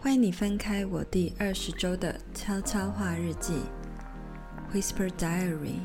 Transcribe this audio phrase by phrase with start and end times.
[0.00, 3.54] 欢迎你翻开我第二十周的悄悄话日记
[4.72, 5.80] ，Whisper Diary。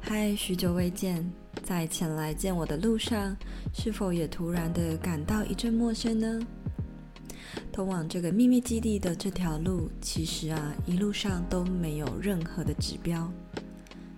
[0.00, 1.28] 嗨，许久未见，
[1.64, 3.36] 在前来见我的路上，
[3.74, 6.40] 是否也突然的感到一阵陌生呢？
[7.72, 13.28] 通往这个秘密基地的这条路，其实啊，一路上都没有任何的指标。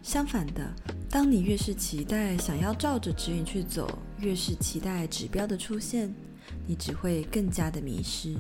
[0.03, 0.71] 相反的，
[1.09, 6.15] 当你越是期待想要照着指引去走，越是期待指标的出现，
[6.65, 8.37] 你只会更加的迷失。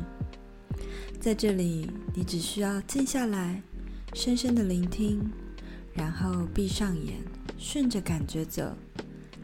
[1.21, 3.61] 在这里，你只需要静下来，
[4.15, 5.21] 深深的聆听，
[5.93, 7.17] 然后闭上眼，
[7.59, 8.77] 顺着感觉走，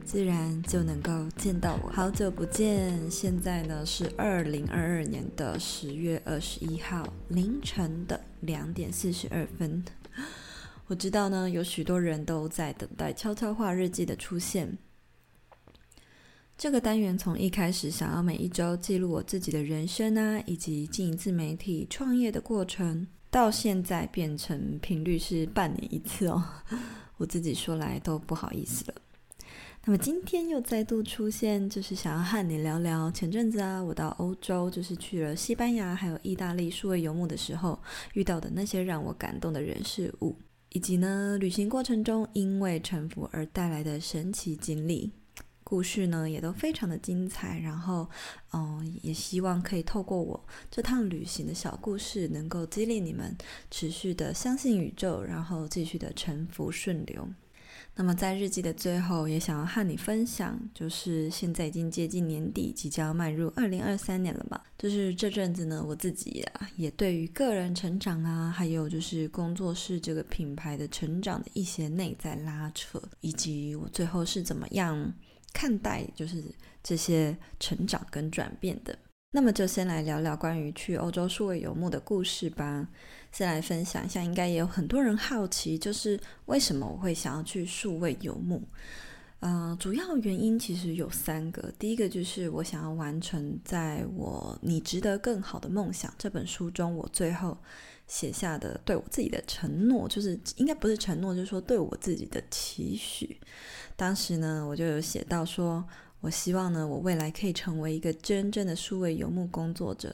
[0.05, 1.91] 自然就能够见到我。
[1.91, 9.85] 好久不见，现在呢是二零二二年的十月二十一号凌晨的两点四十二分。
[10.87, 14.79] 我知道呢，有许多人都在等待悄悄话日记的出现。
[16.59, 26.43] 这个单元从一开始想要每一周记录我自己的人生啊，以及经营自媒体创业的过程，到现在变成频率是半年一次哦。
[27.17, 28.95] 我自己说来都不好意思了。
[29.85, 37.79] 那么今天又再度出现，就是想要和你聊聊前阵子啊，我到欧洲，就是去了西班牙还有意大利数位游牧的时候，
[38.15, 40.35] 遇到的那些让我感动的人事物。
[40.71, 45.13] 以及呢，旅行过程中因为沉浮而带来的神奇经历，
[45.69, 47.59] 故事呢也都非常的精彩。
[47.59, 48.09] 然后，
[48.55, 53.37] 嗯，也希望可以透过我这趟旅行的小故事，能够激励你们
[53.71, 57.29] 持续的相信宇宙，然后继续的沉浮顺流。
[57.95, 64.61] 那么在日记的最后，也想要和你分享，就是现在已经接近年底，即将迈入二零二三年了嘛。
[64.79, 75.13] 就是这阵子呢，我自己啊，也对于个人成长啊，还有就是工作室这个品牌的成长的一些内在拉扯，以及我最后是怎么样
[75.53, 76.45] 看待，就是
[76.83, 78.97] 这些成长跟转变的。
[79.31, 82.89] 那么就先来聊聊关于去欧洲数位游牧的故事吧。
[83.31, 88.63] 先来分享一下，应该也有很多人好奇，就是为什么我会想要去数位游牧？
[89.41, 91.73] 呃，主要原因其实有三个。
[91.79, 97.57] 第一个就是我想要完成在我《你值得更好的梦想》这本书中，我最后
[98.07, 103.39] 写下的对我自己的承诺，就是应该不是承诺，就是说对我自己的期许。
[103.97, 105.85] 当时呢，我就有写到说。
[106.21, 110.13] 我希望呢，我未来可以成为一个真正的数位游牧工作者，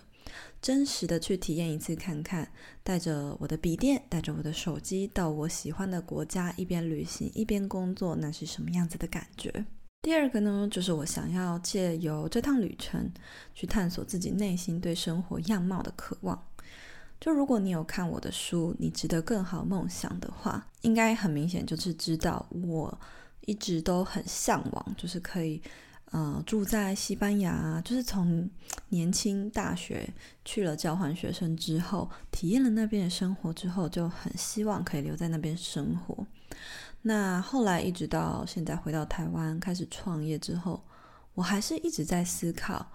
[0.62, 2.50] 真实的去体验一次看看，
[2.82, 9.64] 带着我的笔电，带着我的手机，到我喜欢的国家，一边旅行一边工作，那是什么样子的感觉？
[10.02, 13.10] 第二个呢，就是我想要借由这趟旅程，
[13.54, 16.46] 去探索自己内心对生活样貌的渴望。
[17.20, 23.00] 就如果你有看我的书，你值得更好梦想的话，应该很明显就是知道我
[23.46, 25.62] 一直都很向往，就是可以。
[26.14, 28.48] 呃，住在西班牙，就是从
[28.90, 30.08] 年轻大学
[30.44, 36.24] 去了交换学生之后，体验了那边的生活之后，就很希望可以留在那边生活。
[37.02, 40.80] 那后来一直到现在回到台湾开始创业之后，
[41.34, 42.86] 我还是一直在思考，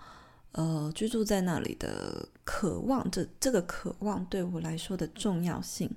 [0.54, 5.94] 呃，居住在那里的渴望，这这个渴望对我来说的重要性。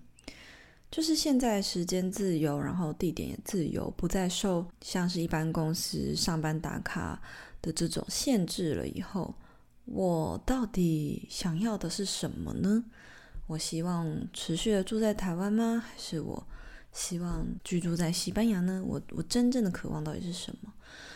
[0.92, 7.18] 就是现在时间自由，然后地点也自由，不再受像是一般公司上班打卡
[7.62, 8.86] 的这种限制了。
[8.86, 9.34] 以后
[9.86, 12.84] 我到底想要的是什么呢？
[13.46, 15.82] 我希望持续的住在台湾吗？
[15.84, 16.46] 还是我
[16.92, 18.84] 希望居住在西班牙呢？
[18.86, 20.70] 我我真正的渴望到底是什么？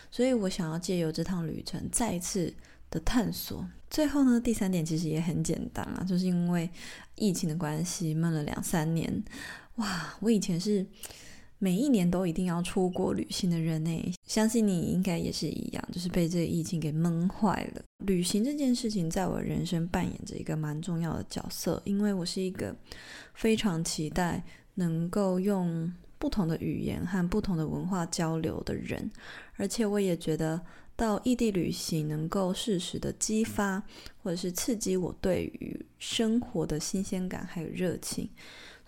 [0.09, 2.51] 所以我想要借由这趟旅程再一次
[2.89, 3.63] 的探索。
[3.91, 6.67] 最后呢，第三点其实也很简单啦，就是因为
[7.13, 9.23] 疫情的关系，闷了两三年。
[9.77, 10.85] 哇，我以前是
[11.59, 17.81] 每一年都一定要出国旅行的人呢，相信你应该也是一样，就是被这个疫情给闷坏了。
[18.05, 22.75] 旅行这件事情在我人生扮演着一个蛮重要的角色，因为我是一个
[23.33, 24.43] 非常期待
[24.75, 29.11] 能够用不同的语言和不同的文化交流的人，
[29.55, 30.59] 而且我也觉得
[30.95, 33.81] 到异地旅行能够适时的激发
[34.23, 38.27] 或者是刺激我对于生活的新鲜感还有热情。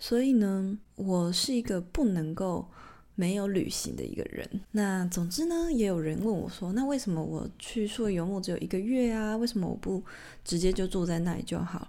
[0.00, 2.66] 所以呢，我是一个不能够
[3.14, 4.48] 没有旅行的一个人。
[4.72, 9.36] 那总之呢，也有人问我说：“那为什么我去数游牧只有一个月啊？
[9.36, 10.02] 为什么我不
[10.42, 11.86] 直接就住在那里就好？”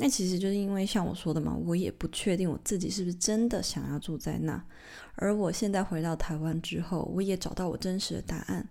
[0.00, 4.64] 那其实就是因为像我说的嘛，我也不确定我自己是不是真的想要住在那。
[5.16, 8.64] 而我现在回到台湾之后，我也找到我真实的答案。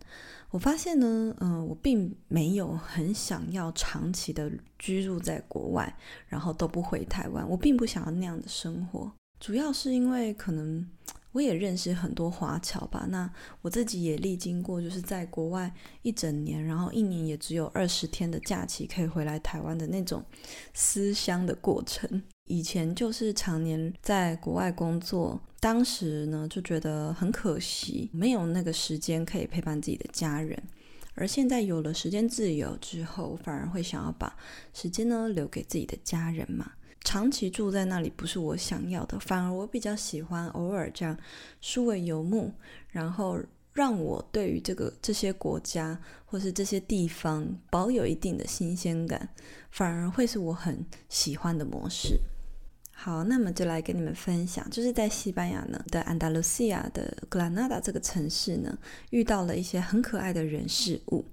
[0.50, 5.98] 我发现呢，嗯、我并没有很想要长期的居住在国外，
[6.28, 7.48] 然后都不回台湾。
[7.50, 10.88] 我并不想要那样的生活，主要是因为可能。
[11.34, 13.06] 我也认识很多华侨吧。
[13.10, 15.72] 那我自己也历经过，就是在国外
[16.02, 20.24] 一整年，然后一年也只有二十天的假期可以回来台湾的那种
[20.74, 22.24] 思乡的过程。
[22.48, 30.62] 以前就是常年在国外工作，当时呢就觉得很可惜，没有那个时间可以陪伴自己的家人。
[31.14, 34.36] 而现在有了时间自由之后，反而会想要把
[34.74, 36.72] 时间呢留给自己的家人嘛。
[37.04, 41.18] 长期住在那里不是我想要的，反而我比较喜欢偶尔这样
[41.60, 42.52] 数位游牧，
[42.90, 43.40] 然后
[43.74, 49.30] 让我对于这个这些国家或是这些地方保有一定的新鲜感，
[49.72, 52.20] 反而会是我很喜欢的模式。
[53.00, 58.76] 好，那么就来跟你们分享，就是在西班牙呢的安达卢西亚的格拉纳达这个城市呢，
[59.12, 61.24] 遇到了一些很可爱的人事物。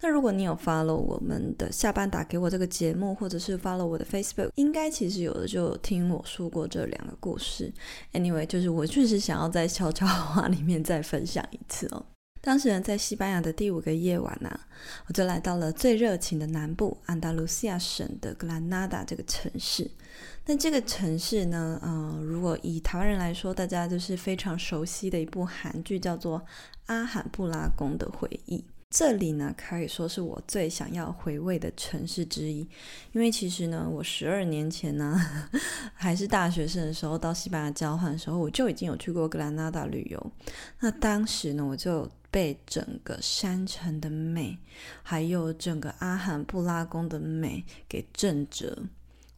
[0.00, 7.72] 那如果你有 follow 我们的下班打给我这个节目，或者是 follow 我的 Facebook，应该其实有的就听我说过这两个故事。
[8.12, 12.04] Anyway，就是我确实想要在悄悄话里面再分享一次哦。
[12.40, 14.60] 当时呢，在西班牙的第五个夜晚呢、
[15.06, 19.90] 我就来到了最热情的南部安达卢西亚省的格兰纳达这个城市。
[20.50, 26.40] 那这个城市呢，呃，如果以台湾人来说，大家就是非常熟悉的一部韩剧，叫做
[26.86, 28.56] 《阿罕布拉宫的回忆》。
[28.88, 32.66] 这里呢，可以说是我最想要回味的城市之一，
[33.12, 35.20] 因为其实呢，我十二年前呢，
[35.92, 40.32] 还是大学生的时候，到西班牙交换的时候，我就已经有去过格兰纳达旅游。
[40.80, 44.56] 那当时呢，我就被整个山城的美，
[45.02, 48.84] 还有整个阿罕布拉宫的美给震着。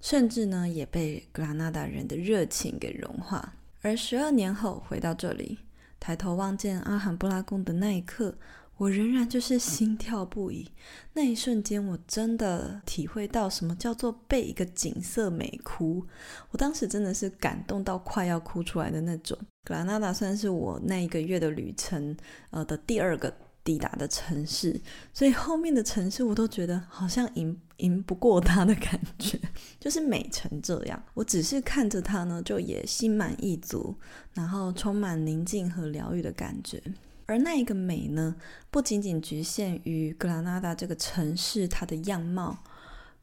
[0.01, 3.55] 甚至呢，也被格拉纳达人的热情给融化。
[3.83, 5.59] 而十二年后回到这里，
[5.99, 8.35] 抬头望见阿罕布拉宫的那一刻，
[8.77, 10.71] 我仍然就是心跳不已。
[11.13, 16.07] 那一瞬间，我真的体会到什么叫做被一个景色美哭。
[16.51, 19.37] 我当时真的是感动到快要哭出来的那种。
[19.65, 22.17] 格拉纳达算是我那一个月的旅程，
[22.51, 23.35] 呃的第二个。
[23.63, 24.81] 抵达的城市，
[25.13, 29.39] 所以后面的城市我都觉得好像赢赢不过它的感觉，
[29.79, 31.03] 就是美成这样。
[31.15, 33.95] 我只是看着它呢，就也心满意足，
[34.35, 36.83] 然后充满宁静和疗愈的感觉。
[37.27, 38.35] 而那一个美呢，
[38.71, 42.65] 不仅仅局限于格拉纳达这个城市它的样貌，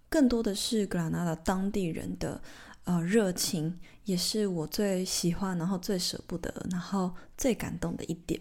[0.07, 2.41] 更多的是格拉纳达当地人的
[2.85, 8.39] 呃热情，也是我最喜欢，然后最舍不得，然后最感动的一点。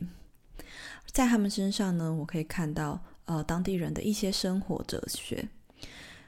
[1.16, 5.48] 在他们身上呢，我可以看到呃当地人的一些生活哲学。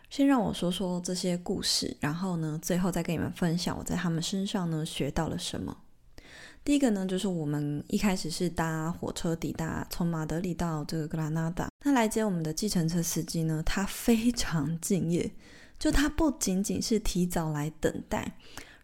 [0.09, 5.77] 先让我说说这些故事，然后呢，最后再跟你们分享我在他们身上呢学到了什么。
[6.65, 11.69] 第一个呢，就是我们一开始是搭火车抵达，从马德里到这个格拉纳达。
[11.85, 15.31] 那来接我们的计程车司机呢，他非常敬业，
[15.79, 18.39] 就他不仅仅是提早来等待。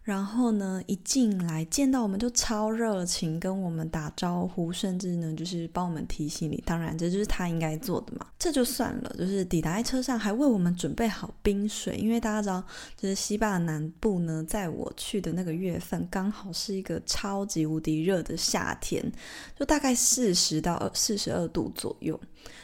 [0.05, 6.61] 然后呢，一进来见到我们就超热情，跟我们打招呼，甚至呢就是帮我们提行李。
[6.63, 8.27] 当然，这就是他应该做的嘛。
[8.37, 12.63] 这就算了，就是抵达在车上还为我们准备好冰水，因为大家知道，
[12.95, 19.11] 就是西坝南部呢，在我去的那个月份，刚好是一个超级无敌热的夏天，
[19.57, 22.19] 就大概四十到四十二度左右。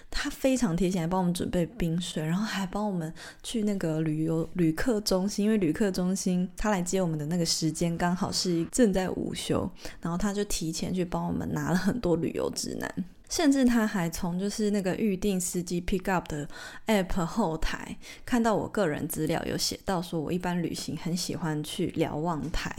[0.10, 9.70] 他非常贴心，还帮我们准备冰水，然后还帮我们去那个旅游旅客中心，因为旅客中心他来接我们的那个时间刚好是正在午休，
[10.02, 12.94] 然后他就提前去帮我们拿了很多旅游指南，
[13.30, 16.48] 甚至他还从就是那个预定司机 pick up 的
[16.88, 17.96] app 后台
[18.26, 22.76] 看到我个人资料有写到说，我一般旅行很喜欢去瞭望台，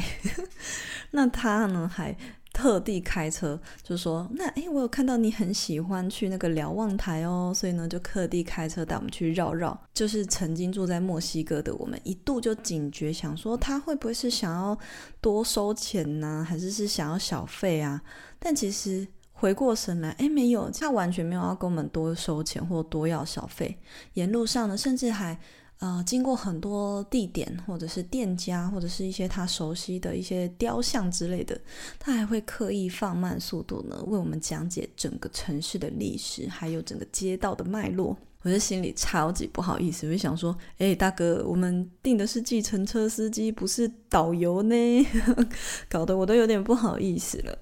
[1.13, 2.15] 那他呢还。
[2.63, 9.77] 特地开车就说，那诶，我有看到你很喜欢去那个瞭望台哦，所以呢就特地开车带我们去绕绕。
[9.93, 14.79] 就是曾经住在墨西哥的我们，一度就警觉，想说他会不会是想要
[15.21, 18.01] 多收钱呢，还是是想要小费啊？
[18.39, 23.77] 但其实回过神来，诶，没有，他完全没有要跟我们多收钱或多要小费。
[24.15, 25.37] 沿路上呢，甚至还。
[25.83, 31.61] 呃，经过很多地点，或者是店家，或者是一些他熟悉的一些雕像之类的，
[31.99, 38.17] 他还会刻意放慢速度呢，为我们讲解整个城市的历史，还有整个街道的脉络。
[38.43, 45.07] 我就心里超级不好意思，我就想说，哎，大哥，我们订的是计程车司机，不是导游呢，
[45.91, 47.59] 搞得我都有点不好意思了。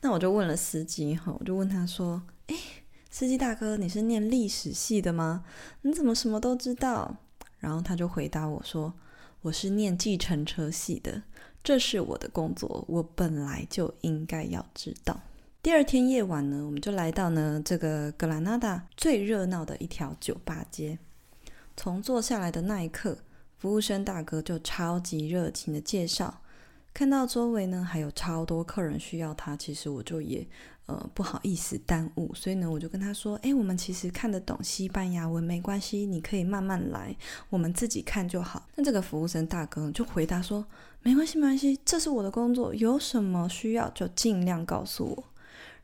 [0.00, 2.54] 那我就问了司机哈，我就问他说，哎，
[3.10, 5.42] 司机大哥，你是念历史系的吗？
[5.82, 7.16] 你怎么什么都知道？
[7.58, 8.92] 然后他就回答我说
[9.42, 11.22] ：“我是念计程车系的，
[11.62, 15.20] 这是我的工作，我本来就应该要知道。”
[15.60, 20.98] 第二天夜晚呢，我们就来到呢这个格拉纳达最热闹的一条酒吧街。
[21.76, 23.18] 从坐下来的那一刻，
[23.56, 26.40] 服务生大哥就超级热情的介绍，
[26.94, 30.46] 看到周围呢还有超多客人需要他，其实我就也
[30.88, 37.14] 呃不好意思耽误，所以呢我就跟他说：“诶，我们其实看得懂西班牙文，没关系，你可以慢慢来，
[37.50, 40.66] 我们自己看就好。”那这个服务生大哥就回答说
[41.04, 45.24] ：“没关系，没关系，这是我的工作，有什么需要就尽量告诉我。”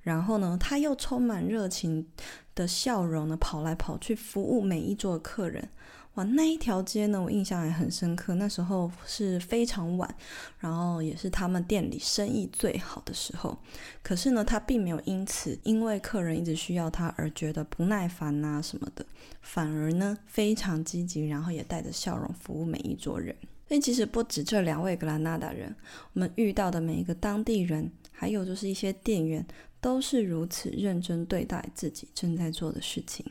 [0.01, 2.07] 然后呢，他又充满热情
[2.55, 5.69] 的笑容呢，跑来跑去服务每一桌的客人。
[6.15, 8.35] 哇，那一条街呢，我印象还很深刻。
[8.37, 10.15] 那时候是非常晚，
[10.61, 13.59] 然后也是他们店里生意最好的时候。
[14.03, 19.05] 可是呢，他并没有因此因为客人一直需要他而觉得不耐烦啊什么的，
[19.43, 23.35] 反而呢非常积极，然后也带着笑容服务每一桌人。
[23.67, 25.75] 所以其实不止这两位格兰纳达人，
[26.13, 29.45] 我们遇到的每一个当地人，还有就是一些店员。
[29.81, 33.23] 都是如此认真对待自己正在做的事情。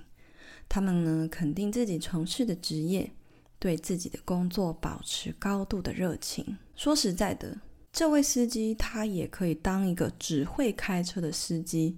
[0.67, 3.11] 他们呢，肯定自己从事的职业，
[3.59, 6.57] 对自己的工作保持高度的热情。
[6.75, 7.59] 说实在的，
[7.91, 11.95] 这位司机他也可以当一个只会开车的司机；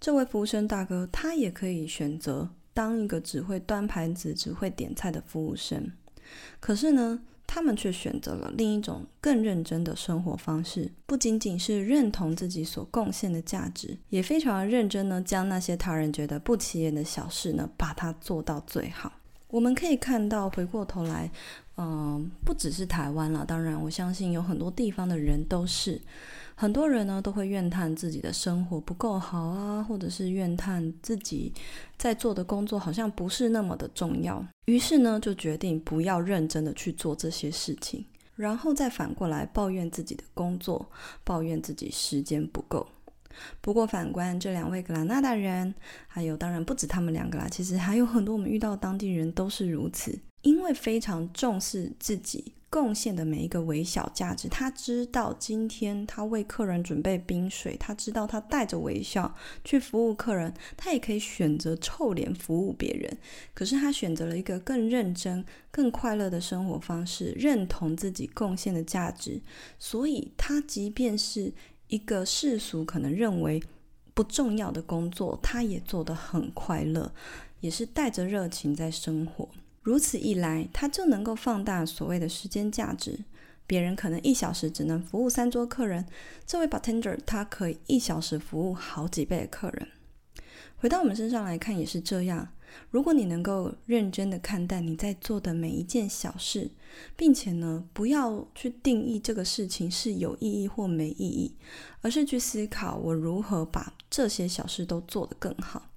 [0.00, 5.92] 这位服务生大哥他也可以选择当一个只会端盘子、只会点菜的服务生。
[6.60, 19.10] 可是呢，他们却选择了另一种更认真的生活方式，不仅仅是认同自己所贡献的价值，也非常认真呢，将那些他人觉得不起眼的小事呢，把它做到最好。
[19.48, 21.30] 我们可以看到，回过头来，
[21.78, 26.00] 嗯、不只是台湾了，当然，我相信有很多地方的人都是。
[26.60, 31.54] 很多人呢都会怨叹自己的生活不够好啊，或者是怨叹自己
[31.96, 40.90] 在做的工作好像不是那么的重要，于是呢就决定不要认真的去做这些事情，然后再反过来抱怨自己的工作，
[41.22, 42.84] 抱怨自己时间不够。
[43.60, 45.72] 不过反观这两位格拉纳达人，
[46.08, 52.54] 还有当然不止他们两个啦，其实还有很多我们遇到当地人都是如此，因为非常重视自己。
[52.70, 59.34] 贡献的每一个微小价值，他知道今天他为客人准备冰水，他知道他带着微笑
[59.64, 63.16] 去服务客人，他也可以选择臭脸服务别人。
[63.54, 69.40] 可是他选择了一个更认真、更快乐的生活方式，认同自己贡献的价值，
[69.78, 71.52] 所以他即便是
[71.86, 73.62] 一个世俗可能认为
[74.12, 77.10] 不重要的工作，他也做得很快乐，
[77.60, 79.48] 也是带着热情在生活。
[79.88, 83.20] 如此一来，他就能够放大所谓的时间价值。
[83.66, 86.04] 别人可能一小时只能服务三桌客人，
[86.44, 89.88] 这位 bartender 他可以一小时服务好几倍的客人。
[90.76, 92.48] 回到我们身上来看，也是这样。
[92.90, 96.70] 如果你能够认真的看待你在做的每一件小事，
[97.16, 101.56] 并且呢，不要去定义这个事情是有意义或没意义，
[102.02, 105.87] 而是去思考我如何把这些小事都做得更好。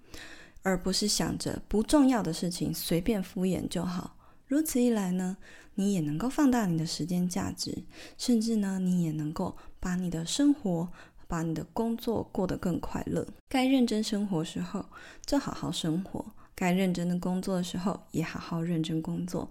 [0.64, 4.16] 而不是想着不重要的事情随便敷衍就好。
[4.48, 5.38] 如此一来呢，
[5.76, 7.84] 你也能够放大你的时间价值，
[8.18, 10.90] 甚至呢，你也能够把你的生活、
[11.28, 13.26] 把你的工作过得更快乐。
[13.48, 14.86] 该认真生活时候
[15.26, 19.50] 就好好生活，该认真的工作的时候也好好认真工作，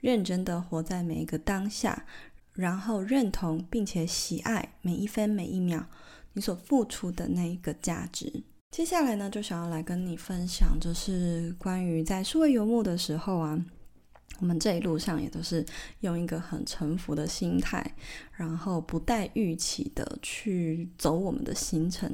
[0.00, 2.04] 认真的活在每一个当下，
[2.52, 5.86] 然后认同并且喜爱每一分每一秒
[6.32, 8.42] 你所付出的那一个价值。
[8.70, 13.58] 接下来呢，就想要来跟你分享，就是关于在数位游牧的时候啊，
[14.38, 15.66] 我们这一路上也都是
[16.00, 17.84] 用一个很沉浮的心态，
[18.32, 22.08] 然后不带预期的去走我们的行程。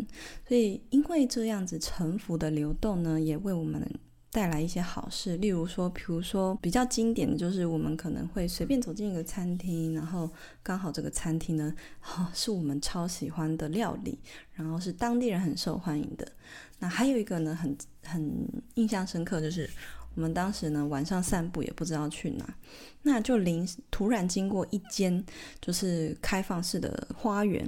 [0.48, 3.86] 所以，因为这样子沉浮的流动呢，也为我们
[4.30, 5.36] 带来一些好事。
[5.38, 10.30] 例如说，比如说比较经典的就是，我们可能会随便走进一个餐厅，然后
[10.62, 14.18] 刚好这个餐厅呢，哦， 是我们超喜欢的料理，
[14.52, 16.26] 然后是当地人很受欢迎的。
[16.78, 19.68] 那还有一个呢，很很印象深刻，就是
[20.14, 22.54] 我们当时呢晚上散步也不知道去哪，
[23.02, 25.24] 那就临突然经过一间
[25.60, 27.64] 就是开放式的花园，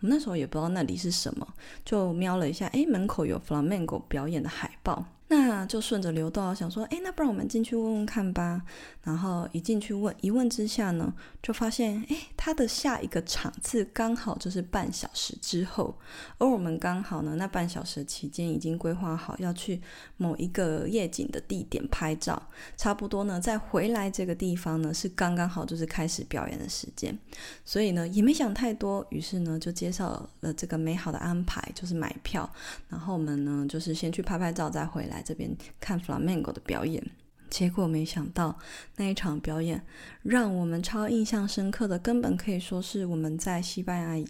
[0.00, 1.54] 我们那时候也不知道那里是什么，
[1.84, 5.04] 就瞄了一下，诶，门口有 flamenco 表演的海报。
[5.32, 8.60] 那就顺着流道，想说，哎，那不然我们进去问问看吧。
[9.02, 11.10] 然后一进去问，一问之下呢，
[11.42, 15.96] 就发现，哎，他的下一个场次刚好就是半小时之后，
[16.36, 19.80] 而我们刚好呢，那半小时期间已经规划好要去
[20.18, 22.40] 某一个夜景的地点拍照，
[22.76, 27.18] 差不多呢，再回来这个地方呢，是刚刚好就是开始表演的时间，
[27.64, 32.48] 所以呢，也没想太多，于是呢，就接受了这个美好的安排，就是买票，
[32.90, 35.21] 然后我们呢，就是先去拍拍照，再回来。
[35.22, 37.02] 这边看 Flamengo 的表演，
[37.48, 38.58] 结果没想到
[38.96, 39.82] 那一场表演
[40.22, 44.28] 让我们超印象深刻的，根本可以说是我们在西班牙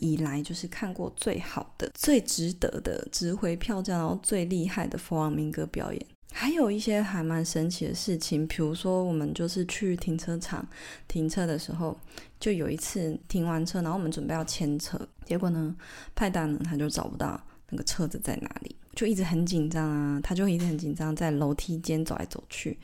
[0.00, 6.06] 以来就是看过最好的、最值得的、值回票价然后最厉害的佛朗明哥表演。
[6.34, 10.66] 还有一些还蛮神奇的事情，比如说我们就是去停车场
[11.06, 11.94] 停车的时候，
[12.40, 15.76] 就有一次停完车，然后我们准备要牵车，结果呢，
[16.14, 17.38] 派大呢他就找不到
[17.72, 22.78] 那个车子在哪里，就一直很紧张啊，他就一直很紧张，在楼梯间走来走去，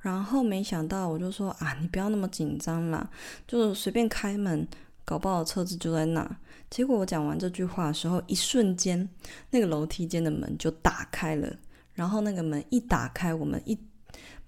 [0.00, 3.10] 然后没想到我就说啊，你不要那么紧张啦，
[3.48, 4.68] 就随便开门，
[5.04, 6.38] 搞不好车子就在那。
[6.70, 9.08] 结果我讲完这句话的时候，一瞬间
[9.50, 11.56] 那个楼梯间的门就打开了。
[11.94, 13.78] 然后那个门一打开，我们一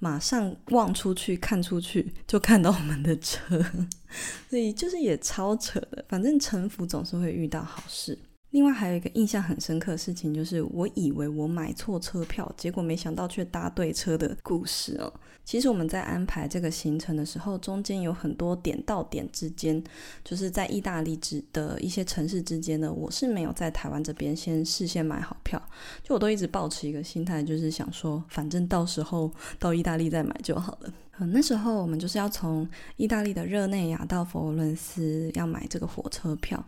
[0.00, 3.64] 马上望出去看出去，就看到我们的车，
[4.50, 6.04] 所以就是也超扯的。
[6.08, 8.18] 反正城府总是会遇到好事。
[8.56, 15.12] 另外还有一个印象很深刻的事情，就是我以为我买错车票，结果没想到却搭对车的故事哦。
[15.44, 19.84] 其实我们在安排这个行程的时候，中间有很多点到点之间，
[20.24, 25.62] 就是在意大利之的一些城市之间呢，我是没有在台湾这边先事先买好票，
[26.02, 30.90] 就我都一直抱持一个心态，就是想说，反正到时候到意大利再买就好了。
[31.18, 36.62] 嗯，那时候我们就是要从意大利的热内亚到佛罗伦斯，要买这个火车票。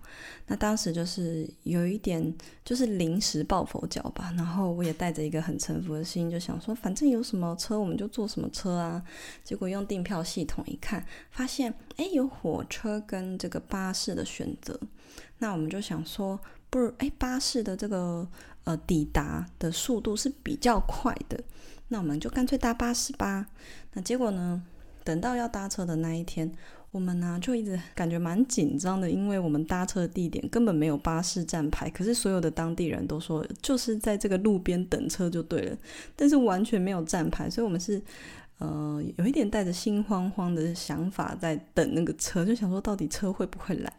[0.47, 4.33] 那当时就是有一点，就是临时抱佛脚吧。
[4.39, 9.03] 然后我也带着一个很臣服的心，就想说，反正有什么车我们就坐什么车啊。
[9.45, 14.81] 结果用订票系统一看，发现诶，有火车跟这个巴士的选择。
[15.41, 16.41] 那我们就想说，
[16.71, 18.27] 不如诶，巴士的这个
[18.65, 21.39] 呃抵达的速度是比较快的。
[21.89, 23.47] 那我们就干脆搭巴士吧。
[23.93, 24.63] 那结果呢？
[25.05, 26.53] 等到要搭车的那一天，
[26.91, 35.79] 我们呢就一直感觉蛮紧张的，因为我们搭车的地点根本没有巴士站牌，可是所有的当地人都说就是在这个路边等车就对了，
[36.15, 38.03] 但是完全没有站牌，所以我们是
[38.59, 43.91] 呃有一点带着心慌慌的想法在等那个车，就想说到底车会不会来。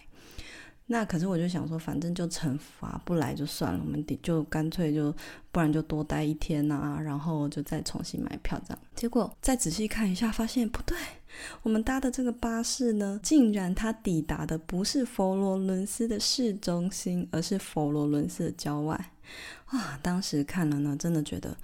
[0.92, 5.14] 那可是我就想说，反正就惩罚，不来就算了，我们得就干脆就，
[5.52, 8.80] 不然就多待一天呐、啊，然后就再重新买票这样。
[8.96, 10.98] 结果再仔细看一下，发现不对，
[11.62, 19.12] 我们搭的这个巴士呢，竟然它抵达的不是佛罗伦斯的市中心，而是佛罗伦斯的郊外。
[19.68, 21.56] 啊，当时看了呢，真的觉得。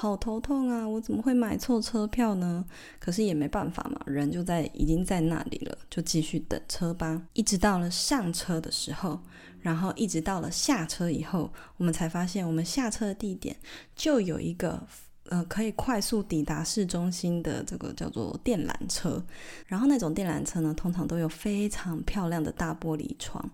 [0.00, 0.88] 好头痛啊！
[0.88, 2.64] 我怎么会买错车票呢？
[3.00, 7.20] 可是也没办法嘛，人就在已经在那里了，就继续等车吧。
[7.32, 9.18] 一直到了上车的时候，
[9.60, 13.56] 然后一直到了下车以后，我们才发现我们下车的地点
[13.96, 14.86] 就有一个。
[15.30, 19.22] 呃，可以快速抵达市中心的这个叫做电缆车，
[19.66, 23.50] 然后那种电缆车呢，通常都有非常漂亮的大玻璃窗，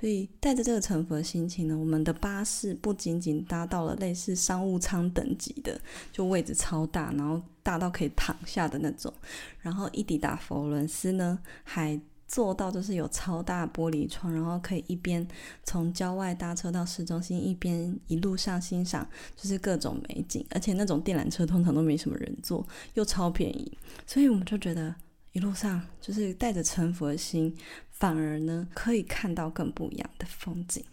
[0.00, 5.80] 所以带着这个臣服的心情呢，我们的巴士不仅仅搭到了类似商务舱等级的，
[6.10, 9.12] 就位置超大，然后大到可以躺下的那种，
[9.60, 12.00] 然后一抵达佛伦斯呢，还。
[12.30, 15.26] 做到就是有超大玻璃窗，然后可以一边
[15.64, 20.46] 从郊外搭车到市中心，一边一路上欣赏就是各种美景。
[20.50, 22.64] 而且那种电缆车通常都没什么人坐，
[22.94, 24.94] 又超便宜，所以我们就觉得
[25.32, 27.52] 一路上就是带着臣服的心，
[27.90, 30.84] 反而呢可以看到更不一样的风景。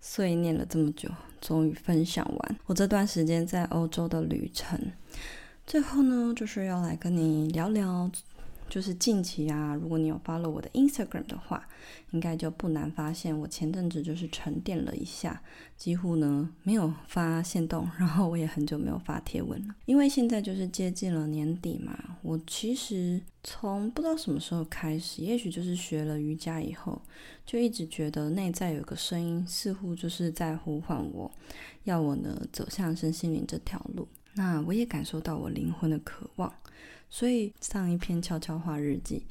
[0.00, 1.10] 所以念了这么久，
[1.42, 4.80] 终于分享完我这段时间在欧洲的旅程。
[5.66, 8.10] 最后呢，就是要来跟你聊聊。
[8.68, 11.66] 就是近期啊，如果你有 follow 我的 Instagram 的话，
[12.10, 15.40] 应该就不难发现，我前阵子就是沉淀了一下，
[15.76, 21.96] 几乎呢没有发现动，然后我也很久没有发贴文了，因为现在就是接近了年底嘛。
[22.22, 27.00] 我其实从不知道什么时候开始，也许就是学了瑜伽以后，
[27.44, 31.30] 就一直觉得内在有个声音，似乎就是在呼唤我，
[31.84, 34.08] 要我呢走向身心灵这条路。
[34.34, 36.52] 那我也感受到我灵魂的渴望。
[37.08, 39.24] 所以上一篇悄悄话日记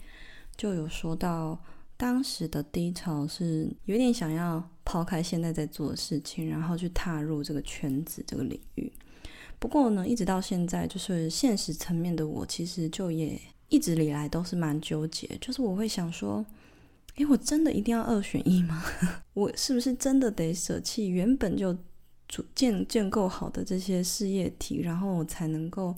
[0.57, 1.61] 就有说到，
[1.97, 8.91] 当时的低潮是有点想要抛开现在在做的事情，然后去踏入这个圈子这个领域。
[9.59, 16.45] 不过呢，一直到现在，就是现实层面的我，其实就也一直以来都是蛮纠结，就是我会想说，
[17.15, 18.83] 诶，我真的一定要二选一吗？
[19.33, 21.77] 我是不是真的得舍弃原本就
[22.29, 25.93] 组建建构好的这些事业体，然后我才能够。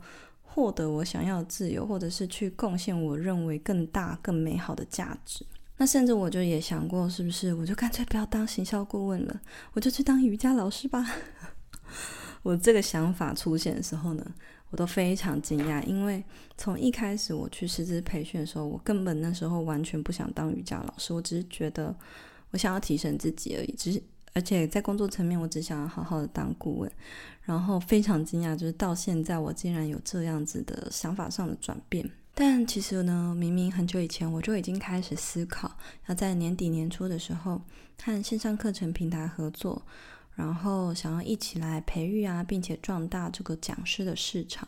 [0.58, 5.46] 获得我想要的自由，或者是去贡献我认为更大、更美好的价值。
[5.78, 9.40] 那甚至我就也想过，是不是我就干脆不要当行销顾问了，
[9.74, 11.06] 我就去当瑜伽老师吧。
[12.42, 14.26] 我这个想法出现的时候呢，
[14.72, 16.24] 我都非常惊讶，因为
[16.58, 21.96] 从一开始我去师资培训的时候，我根本那时候完全不想当瑜伽老师，我只是觉得
[22.50, 24.02] 我想要提升自己而已，只是。
[24.38, 26.92] 而且在工作层面，我只想要好好的当顾问，
[27.42, 32.08] 然后非常惊讶，就是到现在我竟然有这样子的想法上的转变。
[32.36, 37.60] 但其实呢，明明很久以前我就已经开始思考，要在年底年初的时候
[38.00, 39.82] 和线上课程平台合作，
[40.36, 44.68] 然后想要一起来培育啊，并且壮大这个讲师的市场。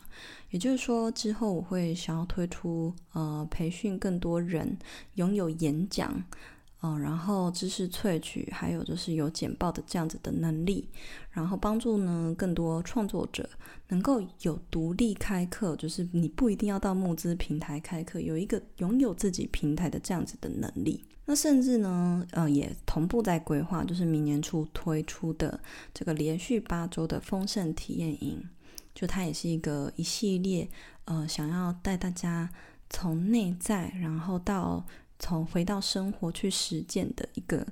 [0.50, 4.76] 也就是说，之后我会想要推出呃，培训更多人
[5.14, 6.24] 拥有演讲。
[6.82, 10.88] 嗯，然后知识萃取，还有就是有简报的这样子的能力，
[11.30, 13.46] 然后帮助呢更多创作者
[13.88, 21.04] 能够有独立开课，就是你不一定要到募资平台开课，有一个拥有自己平台的这样子的能力。
[21.26, 25.60] 那甚至呢，呃，也同步在规划，就是明年初推出的
[25.92, 28.42] 这个连续八周的丰盛体验营，
[28.94, 30.66] 就它也是一个一系列，
[31.04, 32.48] 呃，想要带大家
[32.88, 34.86] 从内在，然后到。
[35.20, 37.64] 从回到生活去实践的一个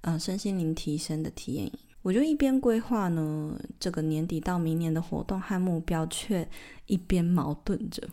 [0.00, 6.48] 呃身心灵提升的体验营，我就一边规划呢这个年底到明年的活动和目标，却
[6.86, 8.08] 一边矛盾着。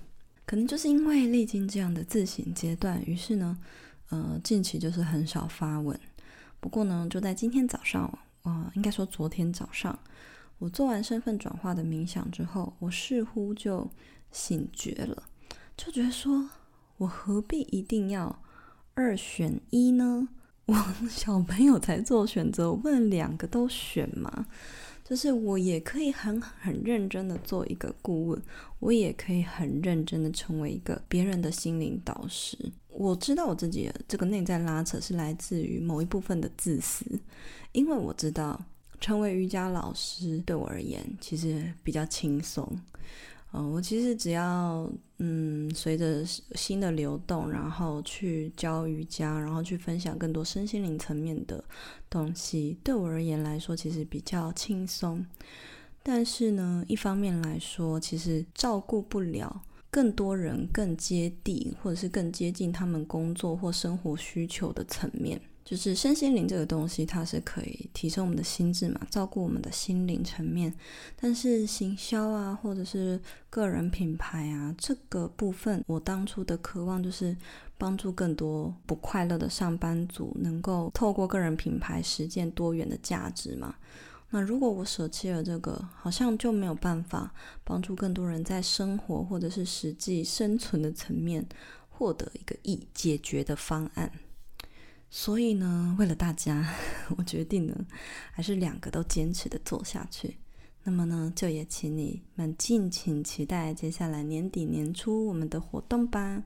[0.45, 3.57] 可能就是因为历经这样的自省阶段，于是呢，
[4.09, 5.97] 呃，近期就是很少发文。
[6.59, 8.03] 不过呢，就在今天早上，
[8.41, 9.97] 啊、呃，应该说昨天早上，
[10.59, 13.89] 我做完身份转化的冥想之后，我似乎就
[14.31, 15.23] 醒觉了，
[15.77, 16.49] 就觉得说
[16.97, 18.43] 我何必一定要。
[19.01, 20.29] 二选一呢？
[20.67, 20.75] 我
[21.09, 24.45] 小朋友才做选择，我问两个都选嘛？
[25.03, 28.41] 就是我也可以很很认真的做一个顾问，
[28.79, 32.57] 我也可以很认真的成为一个别人的心灵导师。
[32.87, 37.03] 我知道我自己这个内在拉扯是来自于某一部分的自私，
[37.73, 38.63] 因为我知道
[39.01, 42.79] 成为瑜伽老师对我而言其实比较轻松。
[43.53, 51.63] 嗯，我其实只要嗯，随着心的流动，然后去教瑜伽，然后去分享更多身心灵层面的
[52.09, 55.25] 东西，对我而言来说，其实比较轻松。
[56.01, 59.61] 但是呢，一方面来说，其实照顾不了
[59.91, 65.39] 更多人更接地，或者是更接近他们工作或生活需求的层面。
[65.63, 70.73] 就是身心灵这个东西，它是可以提升我们的心智嘛，照顾我们的心灵层面。
[71.15, 73.19] 但是行销啊，或者是
[73.49, 77.37] 个人品牌啊，这个部分，我当初的渴望就是
[77.77, 83.75] 帮助更多不快乐的上班族，能够透过个人品牌实践多元的价值嘛。
[84.31, 91.45] 那如果我舍弃了这个，好像就没有办法帮助更多人在生活或者是实际生存的层面
[91.89, 94.11] 获得一个易解决的方案。
[95.13, 96.73] 所以呢，为了大家，
[97.17, 97.75] 我决定呢，
[98.31, 100.37] 还是两个都坚持的做下去。
[100.83, 106.41] 那么呢，就也请你们敬请期待接下来年底年初我们的活动吧。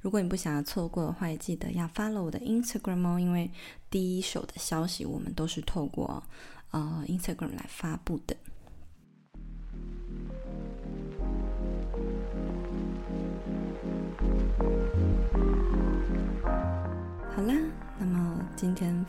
[0.00, 3.50] 如果你不想要错过的话，也记得要 follow 我的 Instagram 哦，因为
[3.90, 6.20] 第一手的消息我们都是透过
[6.70, 8.34] 呃 Instagram 来发布的。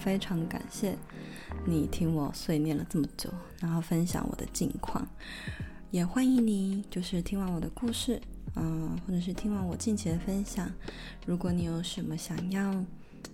[0.03, 0.97] 非常感谢
[1.65, 3.29] 你听我碎念了这么久，
[3.61, 5.07] 然后分享我的近况，
[5.91, 8.21] 也欢迎你就是听完我的故事，
[8.55, 10.69] 嗯、或者是听完我近期的分享，
[11.25, 12.73] 如果你有什么想要，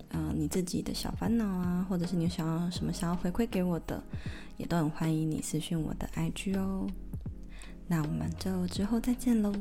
[0.09, 4.03] 嗯、你自己的小烦恼啊，或者是你想要什么想要回馈给我的，
[4.57, 6.87] 也都很欢迎你私讯我的 IG 哦。
[7.87, 9.51] 那我们就之后再见喽，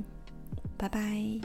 [0.77, 1.41] 拜拜。